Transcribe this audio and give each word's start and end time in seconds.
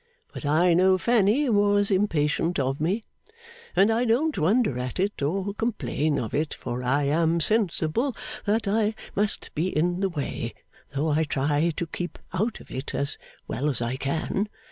But 0.33 0.47
I 0.47 0.73
know 0.73 0.97
Fanny 0.97 1.47
was 1.47 1.91
impatient 1.91 2.57
of 2.57 2.81
me. 2.81 3.03
And 3.75 3.91
I 3.91 4.03
don't 4.03 4.35
wonder 4.35 4.79
at 4.79 4.99
it, 4.99 5.21
or 5.21 5.53
complain 5.53 6.17
of 6.17 6.33
it, 6.33 6.55
for 6.55 6.81
I 6.81 7.03
am 7.03 7.39
sensible 7.39 8.15
that 8.45 8.67
I 8.67 8.95
must 9.15 9.53
be 9.53 9.67
in 9.67 9.99
the 9.99 10.09
way, 10.09 10.55
though 10.89 11.09
I 11.09 11.23
try 11.23 11.69
to 11.77 11.85
keep 11.85 12.17
out 12.33 12.59
of 12.59 12.71
it 12.71 12.95
as 12.95 13.19
well 13.47 13.69
as 13.69 13.79
I 13.79 13.95
can. 13.95 14.49